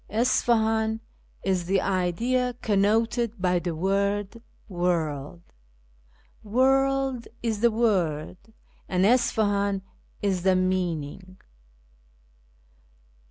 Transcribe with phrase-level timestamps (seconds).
[0.11, 0.99] Isfahan
[1.43, 5.43] is the idea connoted by the word' world
[6.43, 8.37] ';'Workl' is the word,
[8.89, 9.83] and Isfahan
[10.19, 11.37] is the meaning."